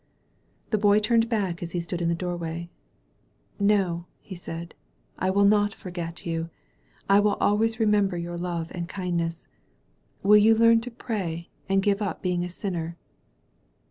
The 0.71 0.79
Boy 0.79 0.97
turned 0.97 1.29
back 1.29 1.61
as 1.61 1.73
he 1.73 1.79
stood 1.79 2.01
in 2.01 2.09
the 2.09 2.15
door 2.15 2.35
way. 2.35 2.71
No," 3.59 4.07
he 4.19 4.33
said. 4.33 4.73
"I 5.19 5.29
will 5.29 5.45
not 5.45 5.75
forget 5.75 6.25
you. 6.25 6.49
I 7.07 7.19
will 7.19 7.35
always 7.35 7.79
remember 7.79 8.17
your 8.17 8.35
love 8.35 8.71
and 8.73 8.89
kindness. 8.89 9.47
Will 10.23 10.37
you 10.39 10.55
leam 10.55 10.81
to 10.81 10.89
pray, 10.89 11.49
and 11.69 11.83
give 11.83 12.01
up 12.01 12.23
being 12.23 12.43
a 12.43 12.49
sinner?" 12.49 12.97